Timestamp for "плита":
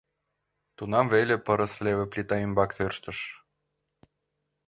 2.11-2.35